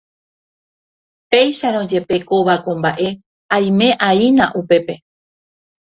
péicharõ 1.31 1.81
jepe 1.91 2.17
kóva 2.29 2.55
ko 2.63 2.71
mba'e 2.79 3.09
aime'aína 3.57 4.45
upépe 4.61 4.95